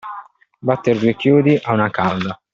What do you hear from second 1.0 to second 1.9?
chiodi a